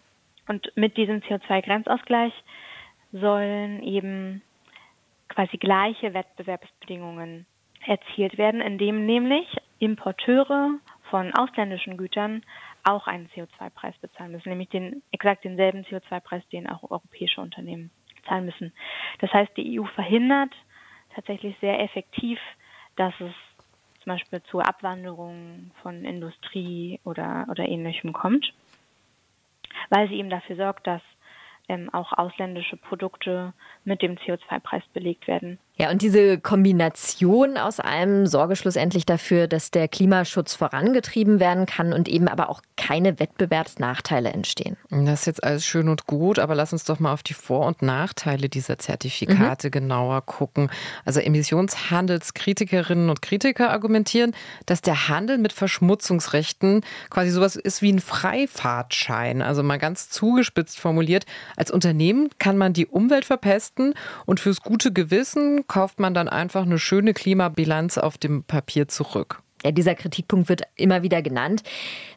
Und 0.48 0.70
mit 0.76 0.96
diesem 0.96 1.20
CO2-Grenzausgleich 1.20 2.32
sollen 3.12 3.82
eben 3.82 4.42
quasi 5.28 5.56
gleiche 5.56 6.14
Wettbewerbsbedingungen 6.14 7.46
erzielt 7.86 8.38
werden, 8.38 8.60
indem 8.60 9.06
nämlich 9.06 9.46
Importeure 9.78 10.70
von 11.10 11.32
ausländischen 11.34 11.96
Gütern 11.96 12.42
auch 12.84 13.06
einen 13.06 13.28
CO2-Preis 13.28 13.96
bezahlen 13.98 14.32
müssen, 14.32 14.48
nämlich 14.48 14.68
den 14.68 15.02
exakt 15.10 15.44
denselben 15.44 15.84
CO2-Preis, 15.84 16.42
den 16.50 16.68
auch 16.68 16.90
europäische 16.90 17.40
Unternehmen 17.40 17.90
zahlen 18.26 18.46
müssen. 18.46 18.72
Das 19.20 19.32
heißt, 19.32 19.56
die 19.56 19.80
EU 19.80 19.84
verhindert 19.84 20.54
tatsächlich 21.14 21.56
sehr 21.60 21.80
effektiv, 21.80 22.38
dass 22.96 23.14
es 23.20 23.32
zum 24.02 24.12
Beispiel 24.12 24.42
zur 24.44 24.66
Abwanderung 24.66 25.70
von 25.82 26.04
Industrie 26.04 27.00
oder, 27.04 27.46
oder 27.50 27.68
ähnlichem 27.68 28.12
kommt, 28.12 28.52
weil 29.90 30.08
sie 30.08 30.14
eben 30.14 30.30
dafür 30.30 30.56
sorgt, 30.56 30.86
dass 30.86 31.02
ähm, 31.68 31.92
auch 31.92 32.12
ausländische 32.12 32.76
Produkte 32.76 33.52
mit 33.84 34.02
dem 34.02 34.16
CO2-Preis 34.16 34.82
belegt 34.94 35.26
werden. 35.26 35.58
Ja, 35.80 35.92
und 35.92 36.02
diese 36.02 36.38
Kombination 36.38 37.56
aus 37.56 37.78
allem 37.78 38.26
sorge 38.26 38.56
schlussendlich 38.56 39.06
dafür, 39.06 39.46
dass 39.46 39.70
der 39.70 39.86
Klimaschutz 39.86 40.56
vorangetrieben 40.56 41.38
werden 41.38 41.66
kann 41.66 41.92
und 41.92 42.08
eben 42.08 42.26
aber 42.26 42.50
auch 42.50 42.62
keine 42.76 43.20
Wettbewerbsnachteile 43.20 44.32
entstehen. 44.32 44.76
Das 44.90 45.20
ist 45.20 45.26
jetzt 45.26 45.44
alles 45.44 45.64
schön 45.64 45.88
und 45.88 46.06
gut, 46.06 46.40
aber 46.40 46.56
lass 46.56 46.72
uns 46.72 46.82
doch 46.82 46.98
mal 46.98 47.12
auf 47.12 47.22
die 47.22 47.34
Vor- 47.34 47.66
und 47.66 47.80
Nachteile 47.80 48.48
dieser 48.48 48.78
Zertifikate 48.78 49.68
mhm. 49.68 49.70
genauer 49.70 50.22
gucken. 50.22 50.68
Also 51.04 51.20
Emissionshandelskritikerinnen 51.20 53.08
und 53.08 53.22
Kritiker 53.22 53.70
argumentieren, 53.70 54.34
dass 54.66 54.82
der 54.82 55.08
Handel 55.08 55.38
mit 55.38 55.52
Verschmutzungsrechten 55.52 56.80
quasi 57.08 57.30
sowas 57.30 57.54
ist 57.54 57.82
wie 57.82 57.92
ein 57.92 58.00
Freifahrtschein. 58.00 59.42
Also 59.42 59.62
mal 59.62 59.78
ganz 59.78 60.10
zugespitzt 60.10 60.80
formuliert, 60.80 61.24
als 61.54 61.70
Unternehmen 61.70 62.30
kann 62.40 62.58
man 62.58 62.72
die 62.72 62.86
Umwelt 62.86 63.26
verpesten 63.26 63.94
und 64.26 64.40
fürs 64.40 64.60
gute 64.60 64.92
Gewissen 64.92 65.66
kauft 65.68 66.00
man 66.00 66.14
dann 66.14 66.28
einfach 66.28 66.62
eine 66.62 66.78
schöne 66.78 67.14
Klimabilanz 67.14 67.98
auf 67.98 68.18
dem 68.18 68.42
Papier 68.42 68.88
zurück. 68.88 69.42
Ja, 69.64 69.72
dieser 69.72 69.96
Kritikpunkt 69.96 70.48
wird 70.48 70.62
immer 70.76 71.02
wieder 71.02 71.20
genannt. 71.20 71.62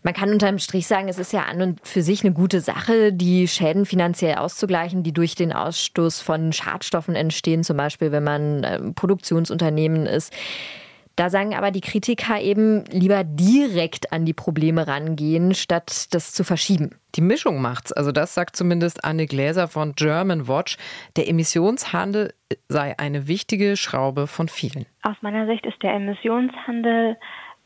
Man 0.04 0.14
kann 0.14 0.30
unterm 0.30 0.60
Strich 0.60 0.86
sagen, 0.86 1.08
es 1.08 1.18
ist 1.18 1.34
ja 1.34 1.44
an 1.44 1.62
und 1.62 1.80
für 1.88 2.04
sich 2.04 2.24
eine 2.24 2.34
gute 2.34 2.62
Sache, 2.62 3.12
die 3.12 3.48
Schäden 3.48 3.86
finanziell 3.88 4.36
auszugleichen, 4.36 5.02
die 5.02 5.12
durch 5.12 5.34
den 5.34 5.52
Ausstoß 5.52 6.22
von 6.22 6.54
Schadstoffen 6.54 7.16
entstehen, 7.16 7.64
zum 7.64 7.78
Beispiel 7.78 8.12
wenn 8.12 8.24
man 8.24 8.64
ähm, 8.64 8.94
Produktionsunternehmen 8.94 10.06
ist. 10.06 10.32
Da 11.16 11.30
sagen 11.30 11.54
aber 11.54 11.72
die 11.72 11.82
Kritiker 11.82 12.40
eben 12.40 12.86
lieber 12.86 13.24
direkt 13.24 14.12
an 14.14 14.26
die 14.26 14.34
Probleme 14.34 14.88
rangehen, 14.88 15.54
statt 15.54 16.14
das 16.14 16.34
zu 16.34 16.44
verschieben. 16.44 16.96
Die 17.16 17.22
Mischung 17.22 17.62
macht's. 17.62 17.92
Also 17.92 18.12
das 18.12 18.34
sagt 18.34 18.56
zumindest 18.56 19.04
Anne 19.04 19.26
Gläser 19.26 19.68
von 19.68 19.94
German 19.94 20.48
Watch. 20.48 20.78
Der 21.18 21.28
Emissionshandel 21.28 22.34
sei 22.70 22.98
eine 22.98 23.28
wichtige 23.28 23.76
Schraube 23.76 24.28
von 24.28 24.48
vielen. 24.48 24.86
Aus 25.04 25.18
meiner 25.22 25.46
Sicht 25.48 25.66
ist 25.66 25.82
der 25.84 25.94
Emissionshandel 25.94 27.18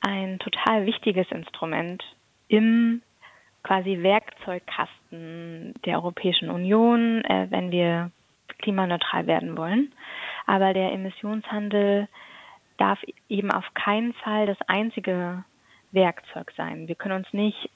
ein 0.01 0.39
total 0.39 0.85
wichtiges 0.85 1.27
Instrument 1.31 2.03
im 2.47 3.01
quasi 3.63 4.01
Werkzeugkasten 4.03 5.73
der 5.85 5.95
Europäischen 5.95 6.49
Union, 6.49 7.23
äh, 7.25 7.47
wenn 7.49 7.71
wir 7.71 8.11
klimaneutral 8.59 9.27
werden 9.27 9.57
wollen. 9.57 9.91
Aber 10.45 10.73
der 10.73 10.91
Emissionshandel 10.91 12.07
darf 12.77 13.00
eben 13.29 13.51
auf 13.51 13.65
keinen 13.74 14.13
Fall 14.13 14.46
das 14.46 14.58
einzige 14.67 15.44
Werkzeug 15.91 16.51
sein. 16.55 16.88
Wir 16.88 16.96
können 16.96 17.24
uns 17.24 17.34
nicht 17.34 17.70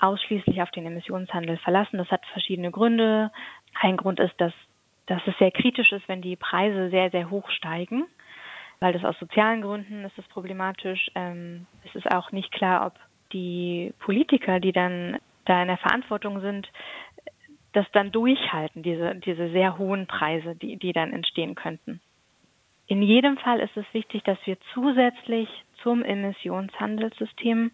ausschließlich 0.00 0.62
auf 0.62 0.70
den 0.70 0.86
Emissionshandel 0.86 1.58
verlassen. 1.58 1.98
Das 1.98 2.10
hat 2.10 2.24
verschiedene 2.26 2.70
Gründe. 2.70 3.30
Ein 3.80 3.96
Grund 3.96 4.18
ist, 4.18 4.34
dass, 4.38 4.52
dass 5.06 5.22
es 5.26 5.36
sehr 5.38 5.50
kritisch 5.50 5.92
ist, 5.92 6.08
wenn 6.08 6.22
die 6.22 6.36
Preise 6.36 6.90
sehr, 6.90 7.10
sehr 7.10 7.30
hoch 7.30 7.48
steigen, 7.50 8.06
weil 8.80 8.92
das 8.92 9.04
aus 9.04 9.18
sozialen 9.18 9.62
Gründen 9.62 10.04
ist 10.04 10.18
es 10.18 10.26
problematisch. 10.28 11.10
Ähm, 11.14 11.66
es 11.84 11.94
ist 11.94 12.10
auch 12.10 12.32
nicht 12.32 12.50
klar, 12.52 12.86
ob 12.86 12.94
die 13.32 13.92
Politiker, 14.00 14.58
die 14.58 14.72
dann 14.72 15.18
da 15.44 15.62
in 15.62 15.68
der 15.68 15.78
Verantwortung 15.78 16.40
sind, 16.40 16.68
das 17.72 17.86
dann 17.92 18.10
durchhalten, 18.10 18.82
diese, 18.82 19.14
diese 19.16 19.50
sehr 19.50 19.78
hohen 19.78 20.06
Preise, 20.06 20.56
die, 20.56 20.76
die 20.76 20.92
dann 20.92 21.12
entstehen 21.12 21.54
könnten. 21.54 22.00
In 22.90 23.02
jedem 23.02 23.38
Fall 23.38 23.60
ist 23.60 23.76
es 23.76 23.84
wichtig, 23.92 24.24
dass 24.24 24.36
wir 24.46 24.56
zusätzlich 24.74 25.48
zum 25.80 26.02
Emissionshandelssystem 26.02 27.70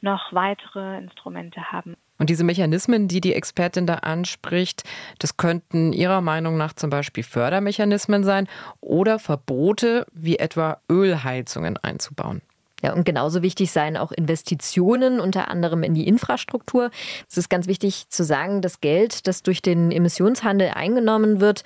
noch 0.00 0.32
weitere 0.32 0.98
Instrumente 0.98 1.70
haben. 1.70 1.94
Und 2.18 2.30
diese 2.30 2.42
Mechanismen, 2.42 3.06
die 3.06 3.20
die 3.20 3.32
Expertin 3.32 3.86
da 3.86 3.94
anspricht, 3.98 4.82
das 5.20 5.36
könnten 5.36 5.92
Ihrer 5.92 6.20
Meinung 6.20 6.56
nach 6.56 6.72
zum 6.72 6.90
Beispiel 6.90 7.22
Fördermechanismen 7.22 8.24
sein 8.24 8.48
oder 8.80 9.20
Verbote 9.20 10.04
wie 10.12 10.40
etwa 10.40 10.78
Ölheizungen 10.90 11.76
einzubauen. 11.76 12.42
Ja, 12.82 12.92
und 12.92 13.04
genauso 13.04 13.42
wichtig 13.42 13.70
seien 13.70 13.96
auch 13.96 14.12
Investitionen, 14.12 15.18
unter 15.18 15.48
anderem 15.48 15.82
in 15.82 15.94
die 15.94 16.06
Infrastruktur. 16.06 16.90
Es 17.28 17.38
ist 17.38 17.48
ganz 17.48 17.68
wichtig 17.68 18.10
zu 18.10 18.22
sagen, 18.22 18.60
das 18.60 18.80
Geld, 18.80 19.26
das 19.26 19.42
durch 19.42 19.62
den 19.62 19.90
Emissionshandel 19.90 20.70
eingenommen 20.74 21.40
wird, 21.40 21.64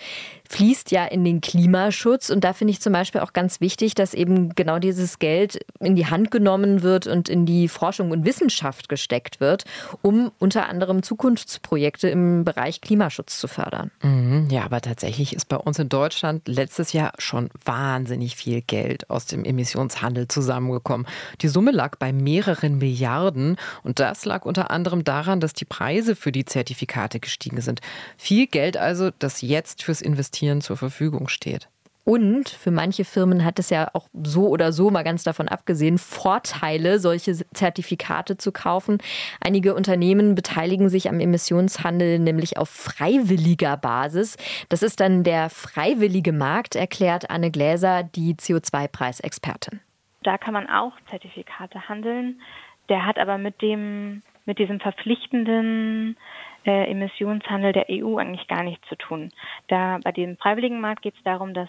fließt 0.51 0.91
ja 0.91 1.05
in 1.05 1.25
den 1.25 1.41
Klimaschutz. 1.41 2.29
Und 2.29 2.43
da 2.43 2.53
finde 2.53 2.73
ich 2.73 2.81
zum 2.81 2.93
Beispiel 2.93 3.21
auch 3.21 3.33
ganz 3.33 3.61
wichtig, 3.61 3.95
dass 3.95 4.15
eben 4.15 4.53
genau 4.57 4.81
dieses 4.81 5.21
Geld 5.21 5.61
in 5.79 5.95
die 5.95 6.07
Hand 6.07 6.33
genommen 6.33 6.83
wird 6.83 7.07
und 7.07 7.29
in 7.29 7.47
die 7.47 7.69
Forschung 7.69 8.11
und 8.11 8.25
Wissenschaft 8.25 8.89
gesteckt 8.89 9.39
wird, 9.39 9.65
um 10.03 10.33
unter 10.41 10.69
anderem 10.69 11.05
Zukunftsprojekte 11.05 12.09
im 12.09 12.45
Bereich 12.45 12.81
Klimaschutz 12.81 13.39
zu 13.39 13.47
fördern. 13.47 13.93
Mhm, 14.03 14.49
ja, 14.51 14.65
aber 14.65 14.81
tatsächlich 14.81 15.37
ist 15.37 15.49
bei 15.49 15.57
uns 15.57 15.79
in 15.79 15.89
Deutschland 15.89 16.49
letztes 16.49 16.93
Jahr 16.93 17.13
schon 17.19 17.51
wahnsinnig 17.65 18.35
viel 18.35 18.61
Geld 18.61 19.09
aus 19.09 19.27
dem 19.27 19.45
Emissionshandel 19.45 20.27
zusammengekommen. 20.27 21.07
Die 21.43 21.49
Summe 21.49 21.71
lag 21.71 21.97
bei 21.97 22.13
mehreren 22.13 22.79
Milliarden 22.79 23.57
und 23.85 24.01
das 24.01 24.25
lag 24.25 24.45
unter 24.45 24.73
anderem 24.73 25.05
daran, 25.05 25.39
dass 25.39 25.53
die 25.53 25.65
Preise 25.65 26.17
für 26.17 26.33
die 26.33 26.45
Zertifikate 26.45 27.21
gestiegen 27.21 27.61
sind. 27.61 27.81
Viel 28.17 28.49
Geld 28.49 28.77
also, 28.77 29.11
das 29.17 29.43
jetzt 29.43 29.85
fürs 29.85 30.03
Investieren 30.03 30.40
Investieren 30.41 30.61
zur 30.61 30.77
Verfügung 30.77 31.29
steht. 31.29 31.69
Und 32.05 32.49
für 32.49 32.71
manche 32.71 33.05
Firmen 33.05 33.45
hat 33.45 33.59
es 33.59 33.69
ja 33.69 33.89
auch 33.93 34.09
so 34.25 34.49
oder 34.49 34.73
so, 34.73 34.91
mal 34.91 35.05
ganz 35.05 35.23
davon 35.23 35.49
abgesehen, 35.49 35.99
Vorteile, 35.99 36.99
solche 36.99 37.35
Zertifikate 37.53 38.39
zu 38.39 38.53
kaufen. 38.53 38.99
Einige 39.41 39.75
Unternehmen 39.75 40.35
beteiligen 40.35 40.89
sich 40.89 41.09
am 41.11 41.21
Emissionshandel 41.21 42.19
nämlich 42.19 42.57
auf 42.57 42.71
freiwilliger 42.71 43.77
Basis. 43.77 44.39
Das 44.71 44.83
ist 44.83 44.99
dann 44.99 45.25
der 45.25 45.51
freiwillige 45.51 46.33
Markt, 46.33 46.75
erklärt 46.75 47.31
Anne 47.31 47.51
Gläser, 47.51 48.03
die 48.03 48.35
CO2-Preisexpertin. 48.35 49.81
Da 50.23 50.39
kann 50.39 50.55
man 50.55 50.69
auch 50.69 50.93
Zertifikate 51.11 51.89
handeln. 51.89 52.41
Der 52.89 53.05
hat 53.05 53.19
aber 53.19 53.37
mit 53.37 53.61
dem, 53.61 54.23
mit 54.47 54.59
diesem 54.59 54.81
verpflichtenden 54.81 56.17
äh, 56.65 56.91
Emissionshandel 56.91 57.73
der 57.73 57.87
EU 57.91 58.17
eigentlich 58.19 58.49
gar 58.49 58.63
nichts 58.63 58.87
zu 58.89 58.97
tun. 58.97 59.31
Da 59.69 59.99
bei 60.03 60.13
dem 60.13 60.37
freiwilligen 60.37 60.81
Markt 60.81 61.03
geht 61.03 61.17
es 61.17 61.23
darum, 61.23 61.55
dass 61.55 61.69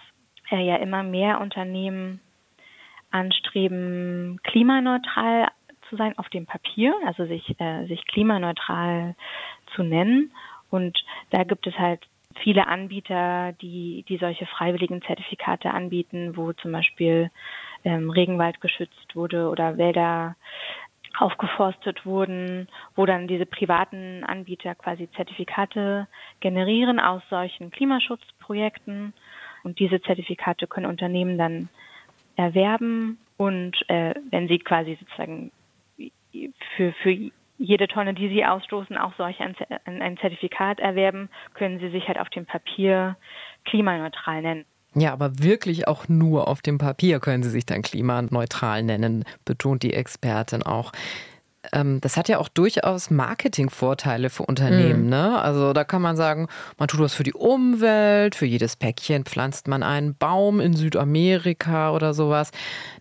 äh, 0.51 0.63
ja 0.63 0.77
immer 0.77 1.03
mehr 1.03 1.41
Unternehmen 1.41 2.19
anstreben, 3.11 4.39
klimaneutral 4.43 5.47
zu 5.89 5.97
sein 5.97 6.17
auf 6.17 6.29
dem 6.29 6.45
Papier, 6.45 6.93
also 7.05 7.25
sich, 7.25 7.59
äh, 7.59 7.85
sich 7.87 8.05
klimaneutral 8.07 9.15
zu 9.75 9.83
nennen. 9.83 10.31
Und 10.69 10.97
da 11.31 11.43
gibt 11.43 11.67
es 11.67 11.77
halt 11.77 12.01
viele 12.41 12.67
Anbieter, 12.67 13.53
die, 13.61 14.05
die 14.07 14.17
solche 14.17 14.45
freiwilligen 14.45 15.01
Zertifikate 15.01 15.71
anbieten, 15.71 16.37
wo 16.37 16.53
zum 16.53 16.71
Beispiel 16.71 17.29
ähm, 17.83 18.09
Regenwald 18.09 18.61
geschützt 18.61 19.15
wurde 19.15 19.49
oder 19.49 19.77
Wälder 19.77 20.35
aufgeforstet 21.17 22.05
wurden, 22.05 22.67
wo 22.95 23.05
dann 23.05 23.27
diese 23.27 23.45
privaten 23.45 24.23
Anbieter 24.23 24.75
quasi 24.75 25.09
Zertifikate 25.11 26.07
generieren 26.39 26.99
aus 26.99 27.21
solchen 27.29 27.71
Klimaschutzprojekten. 27.71 29.13
Und 29.63 29.79
diese 29.79 30.01
Zertifikate 30.01 30.67
können 30.67 30.85
Unternehmen 30.87 31.37
dann 31.37 31.69
erwerben 32.35 33.19
und 33.37 33.77
äh, 33.89 34.13
wenn 34.29 34.47
sie 34.47 34.59
quasi 34.59 34.97
sozusagen 34.99 35.51
für, 36.75 36.93
für 36.93 37.31
jede 37.57 37.87
Tonne, 37.87 38.13
die 38.13 38.29
sie 38.29 38.45
ausstoßen, 38.45 38.97
auch 38.97 39.13
solch 39.17 39.39
ein, 39.39 39.55
ein 39.85 40.17
Zertifikat 40.17 40.79
erwerben, 40.79 41.29
können 41.53 41.79
sie 41.79 41.89
sich 41.89 42.07
halt 42.07 42.19
auf 42.19 42.29
dem 42.29 42.45
Papier 42.45 43.17
klimaneutral 43.65 44.41
nennen. 44.41 44.65
Ja, 44.93 45.13
aber 45.13 45.39
wirklich 45.39 45.87
auch 45.87 46.09
nur 46.09 46.47
auf 46.47 46.61
dem 46.61 46.77
Papier 46.77 47.19
können 47.19 47.43
sie 47.43 47.49
sich 47.49 47.65
dann 47.65 47.81
klimaneutral 47.81 48.83
nennen, 48.83 49.23
betont 49.45 49.83
die 49.83 49.93
Expertin 49.93 50.63
auch. 50.63 50.91
Ähm, 51.71 52.01
das 52.01 52.17
hat 52.17 52.27
ja 52.27 52.39
auch 52.39 52.49
durchaus 52.49 53.09
Marketingvorteile 53.09 54.29
für 54.29 54.43
Unternehmen. 54.43 55.03
Mhm. 55.03 55.09
Ne? 55.09 55.41
Also 55.41 55.73
da 55.73 55.83
kann 55.83 56.01
man 56.01 56.17
sagen, 56.17 56.47
man 56.77 56.87
tut 56.87 56.99
was 56.99 57.13
für 57.13 57.23
die 57.23 57.33
Umwelt, 57.33 58.35
für 58.35 58.45
jedes 58.45 58.75
Päckchen 58.75 59.23
pflanzt 59.23 59.67
man 59.67 59.83
einen 59.83 60.15
Baum 60.15 60.59
in 60.59 60.73
Südamerika 60.73 61.91
oder 61.91 62.13
sowas. 62.13 62.51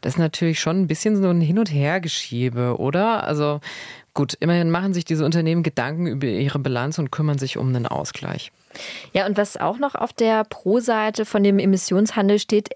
Das 0.01 0.15
ist 0.15 0.19
natürlich 0.19 0.61
schon 0.61 0.83
ein 0.83 0.87
bisschen 0.87 1.21
so 1.21 1.29
ein 1.29 1.41
Hin- 1.41 1.59
und 1.59 1.73
Hergeschiebe, 1.73 2.79
oder? 2.79 3.25
Also 3.25 3.61
gut, 4.15 4.35
immerhin 4.35 4.71
machen 4.71 4.95
sich 4.95 5.05
diese 5.05 5.25
Unternehmen 5.25 5.63
Gedanken 5.63 6.07
über 6.07 6.27
ihre 6.27 6.59
Bilanz 6.59 6.99
und 6.99 7.11
kümmern 7.11 7.39
sich 7.39 7.57
um 7.57 7.69
einen 7.69 7.87
Ausgleich. 7.87 8.53
Ja, 9.13 9.27
und 9.27 9.37
was 9.37 9.57
auch 9.57 9.79
noch 9.79 9.95
auf 9.95 10.13
der 10.13 10.45
Pro-Seite 10.45 11.25
von 11.25 11.43
dem 11.43 11.59
Emissionshandel 11.59 12.39
steht, 12.39 12.71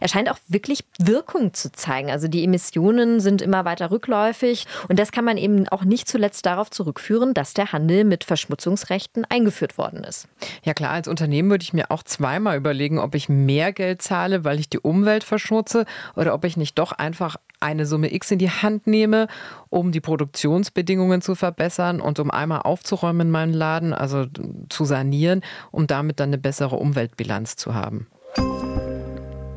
er 0.00 0.08
scheint 0.08 0.30
auch 0.30 0.38
wirklich 0.48 0.84
Wirkung 0.98 1.54
zu 1.54 1.72
zeigen. 1.72 2.10
Also 2.10 2.28
die 2.28 2.44
Emissionen 2.44 3.20
sind 3.20 3.42
immer 3.42 3.64
weiter 3.64 3.90
rückläufig 3.90 4.66
und 4.88 4.98
das 4.98 5.12
kann 5.12 5.24
man 5.24 5.36
eben 5.36 5.68
auch 5.68 5.84
nicht 5.84 6.08
zuletzt 6.08 6.44
darauf 6.46 6.70
zurückführen, 6.70 7.34
dass 7.34 7.54
der 7.54 7.72
Handel 7.72 8.04
mit 8.04 8.24
Verschmutzungsrechten 8.24 9.24
eingeführt 9.28 9.78
worden 9.78 10.04
ist. 10.04 10.28
Ja 10.64 10.74
klar, 10.74 10.90
als 10.90 11.08
Unternehmen 11.08 11.50
würde 11.50 11.62
ich 11.62 11.72
mir 11.72 11.90
auch 11.90 12.02
zweimal 12.02 12.56
überlegen, 12.56 12.98
ob 12.98 13.14
ich 13.14 13.28
mehr 13.28 13.72
Geld 13.72 14.02
zahle, 14.02 14.44
weil 14.44 14.60
ich 14.60 14.68
die 14.68 14.80
Umwelt 14.80 15.24
verschmutze 15.24 15.86
oder 16.16 16.34
ob 16.34 16.44
ich 16.44 16.56
nicht 16.56 16.78
doch 16.78 16.92
einfach 16.92 17.36
eine 17.60 17.86
Summe 17.86 18.12
X 18.12 18.30
in 18.30 18.38
die 18.38 18.50
Hand 18.50 18.86
nehme, 18.86 19.28
um 19.68 19.92
die 19.92 20.00
Produktionsbedingungen 20.00 21.22
zu 21.22 21.34
verbessern 21.34 22.00
und 22.00 22.18
um 22.18 22.30
einmal 22.30 22.62
aufzuräumen 22.62 23.28
in 23.28 23.30
meinem 23.30 23.54
Laden, 23.54 23.92
also 23.92 24.26
zu 24.68 24.84
sanieren, 24.84 25.42
um 25.70 25.86
damit 25.86 26.20
dann 26.20 26.30
eine 26.30 26.38
bessere 26.38 26.76
Umweltbilanz 26.76 27.56
zu 27.56 27.74
haben 27.74 28.08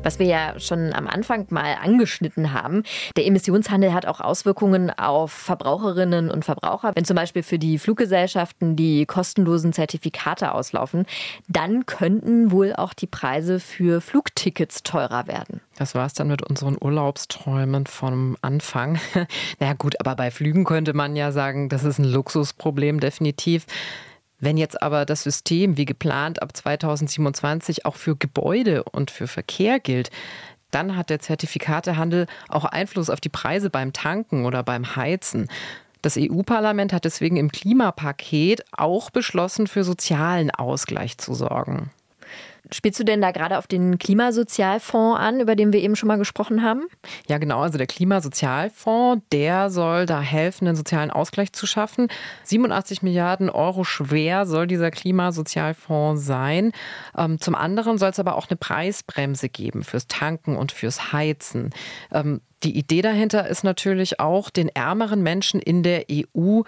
was 0.02 0.18
wir 0.18 0.26
ja 0.26 0.58
schon 0.58 0.92
am 0.92 1.06
Anfang 1.06 1.46
mal 1.50 1.76
angeschnitten 1.82 2.52
haben. 2.52 2.82
Der 3.16 3.26
Emissionshandel 3.26 3.92
hat 3.92 4.06
auch 4.06 4.20
Auswirkungen 4.20 4.90
auf 4.90 5.32
Verbraucherinnen 5.32 6.30
und 6.30 6.44
Verbraucher. 6.44 6.92
Wenn 6.94 7.04
zum 7.04 7.16
Beispiel 7.16 7.42
für 7.42 7.58
die 7.58 7.78
Fluggesellschaften 7.78 8.76
die 8.76 9.06
kostenlosen 9.06 9.72
Zertifikate 9.72 10.52
auslaufen, 10.52 11.06
dann 11.48 11.86
könnten 11.86 12.50
wohl 12.50 12.72
auch 12.74 12.94
die 12.94 13.06
Preise 13.06 13.60
für 13.60 14.00
Flugtickets 14.00 14.82
teurer 14.82 15.26
werden. 15.26 15.60
Das 15.76 15.94
war 15.94 16.06
es 16.06 16.12
dann 16.12 16.28
mit 16.28 16.42
unseren 16.42 16.76
Urlaubsträumen 16.80 17.86
vom 17.86 18.36
Anfang. 18.42 19.00
naja 19.58 19.74
gut, 19.74 19.98
aber 20.00 20.14
bei 20.16 20.30
Flügen 20.30 20.64
könnte 20.64 20.92
man 20.92 21.16
ja 21.16 21.32
sagen, 21.32 21.68
das 21.68 21.84
ist 21.84 21.98
ein 21.98 22.04
Luxusproblem 22.04 23.00
definitiv. 23.00 23.66
Wenn 24.42 24.56
jetzt 24.56 24.82
aber 24.82 25.04
das 25.06 25.22
System 25.22 25.76
wie 25.76 25.84
geplant 25.84 26.42
ab 26.42 26.56
2027 26.56 27.86
auch 27.86 27.94
für 27.94 28.16
Gebäude 28.16 28.82
und 28.82 29.12
für 29.12 29.28
Verkehr 29.28 29.78
gilt, 29.78 30.10
dann 30.72 30.96
hat 30.96 31.10
der 31.10 31.20
Zertifikatehandel 31.20 32.26
auch 32.48 32.64
Einfluss 32.64 33.08
auf 33.08 33.20
die 33.20 33.28
Preise 33.28 33.70
beim 33.70 33.92
Tanken 33.92 34.44
oder 34.44 34.64
beim 34.64 34.96
Heizen. 34.96 35.46
Das 36.02 36.16
EU-Parlament 36.18 36.92
hat 36.92 37.04
deswegen 37.04 37.36
im 37.36 37.52
Klimapaket 37.52 38.64
auch 38.72 39.10
beschlossen, 39.10 39.68
für 39.68 39.84
sozialen 39.84 40.50
Ausgleich 40.50 41.18
zu 41.18 41.34
sorgen. 41.34 41.92
Spielst 42.72 42.98
du 42.98 43.04
denn 43.04 43.20
da 43.20 43.30
gerade 43.30 43.58
auf 43.58 43.66
den 43.66 43.98
Klimasozialfonds 43.98 45.20
an, 45.20 45.40
über 45.40 45.56
den 45.56 45.72
wir 45.72 45.80
eben 45.80 45.96
schon 45.96 46.08
mal 46.08 46.18
gesprochen 46.18 46.62
haben? 46.62 46.86
Ja, 47.28 47.38
genau. 47.38 47.60
Also 47.60 47.78
der 47.78 47.86
Klimasozialfonds, 47.86 49.24
der 49.32 49.70
soll 49.70 50.06
da 50.06 50.20
helfen, 50.20 50.66
einen 50.66 50.76
sozialen 50.76 51.10
Ausgleich 51.10 51.52
zu 51.52 51.66
schaffen. 51.66 52.08
87 52.44 53.02
Milliarden 53.02 53.50
Euro 53.50 53.84
schwer 53.84 54.46
soll 54.46 54.66
dieser 54.66 54.90
Klimasozialfonds 54.90 56.24
sein. 56.24 56.72
Ähm, 57.16 57.40
zum 57.40 57.54
anderen 57.54 57.98
soll 57.98 58.10
es 58.10 58.18
aber 58.18 58.36
auch 58.36 58.48
eine 58.48 58.56
Preisbremse 58.56 59.48
geben 59.48 59.82
fürs 59.82 60.06
Tanken 60.06 60.56
und 60.56 60.72
fürs 60.72 61.12
Heizen. 61.12 61.70
Ähm, 62.10 62.40
die 62.62 62.76
Idee 62.76 63.02
dahinter 63.02 63.48
ist 63.48 63.64
natürlich 63.64 64.20
auch, 64.20 64.48
den 64.48 64.68
ärmeren 64.68 65.22
Menschen 65.22 65.60
in 65.60 65.82
der 65.82 66.04
EU 66.10 66.62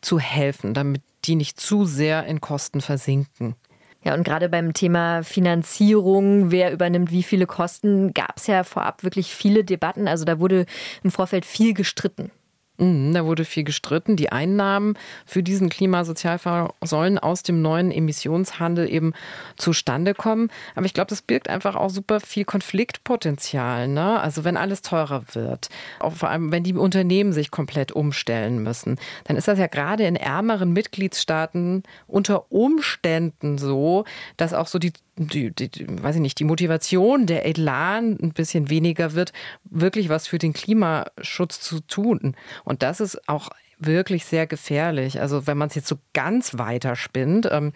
zu 0.00 0.18
helfen, 0.18 0.74
damit 0.74 1.02
die 1.24 1.36
nicht 1.36 1.58
zu 1.60 1.84
sehr 1.84 2.26
in 2.26 2.40
Kosten 2.40 2.80
versinken. 2.80 3.56
Ja, 4.04 4.14
und 4.14 4.22
gerade 4.22 4.50
beim 4.50 4.74
Thema 4.74 5.22
Finanzierung, 5.22 6.50
wer 6.50 6.72
übernimmt 6.72 7.10
wie 7.10 7.22
viele 7.22 7.46
Kosten, 7.46 8.12
gab 8.12 8.36
es 8.36 8.46
ja 8.46 8.62
vorab 8.62 9.02
wirklich 9.02 9.34
viele 9.34 9.64
Debatten. 9.64 10.06
Also 10.06 10.24
da 10.26 10.38
wurde 10.38 10.66
im 11.02 11.10
Vorfeld 11.10 11.46
viel 11.46 11.72
gestritten. 11.72 12.30
Mhm, 12.76 13.14
da 13.14 13.24
wurde 13.24 13.44
viel 13.44 13.62
gestritten. 13.62 14.16
Die 14.16 14.32
Einnahmen 14.32 14.98
für 15.26 15.44
diesen 15.44 15.68
Klimasozialfonds 15.68 16.74
sollen 16.82 17.18
aus 17.18 17.44
dem 17.44 17.62
neuen 17.62 17.92
Emissionshandel 17.92 18.90
eben 18.90 19.12
zustande 19.56 20.12
kommen. 20.12 20.50
Aber 20.74 20.84
ich 20.84 20.92
glaube, 20.92 21.08
das 21.08 21.22
birgt 21.22 21.48
einfach 21.48 21.76
auch 21.76 21.90
super 21.90 22.18
viel 22.18 22.44
Konfliktpotenzial. 22.44 23.86
Ne? 23.86 24.20
Also 24.20 24.42
wenn 24.42 24.56
alles 24.56 24.82
teurer 24.82 25.22
wird, 25.34 25.68
auch 26.00 26.14
vor 26.14 26.30
allem 26.30 26.50
wenn 26.50 26.64
die 26.64 26.74
Unternehmen 26.74 27.32
sich 27.32 27.52
komplett 27.52 27.92
umstellen 27.92 28.62
müssen, 28.64 28.98
dann 29.24 29.36
ist 29.36 29.46
das 29.46 29.58
ja 29.58 29.68
gerade 29.68 30.04
in 30.04 30.16
ärmeren 30.16 30.72
Mitgliedstaaten 30.72 31.84
unter 32.08 32.50
Umständen 32.50 33.56
so, 33.56 34.04
dass 34.36 34.52
auch 34.52 34.66
so 34.66 34.80
die 34.80 34.92
die, 35.16 35.52
die, 35.52 35.70
weiß 36.02 36.16
ich 36.16 36.20
nicht, 36.20 36.38
die 36.40 36.44
Motivation, 36.44 37.26
der 37.26 37.46
Elan 37.46 38.18
ein 38.20 38.32
bisschen 38.32 38.68
weniger 38.68 39.14
wird, 39.14 39.32
wirklich 39.64 40.08
was 40.08 40.26
für 40.26 40.38
den 40.38 40.52
Klimaschutz 40.52 41.60
zu 41.60 41.80
tun. 41.80 42.34
Und 42.64 42.82
das 42.82 43.00
ist 43.00 43.28
auch 43.28 43.50
wirklich 43.78 44.24
sehr 44.24 44.46
gefährlich. 44.46 45.20
Also 45.20 45.46
wenn 45.46 45.58
man 45.58 45.68
es 45.68 45.74
jetzt 45.74 45.88
so 45.88 45.96
ganz 46.12 46.58
weiter 46.58 46.96
spinnt, 46.96 47.48
ähm, 47.50 47.72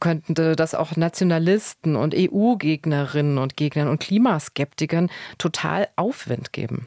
könnte 0.00 0.56
das 0.56 0.74
auch 0.74 0.96
Nationalisten 0.96 1.96
und 1.96 2.14
EU-Gegnerinnen 2.16 3.38
und 3.38 3.56
Gegnern 3.56 3.88
und 3.88 4.00
Klimaskeptikern 4.00 5.10
total 5.38 5.88
Aufwind 5.96 6.52
geben. 6.52 6.86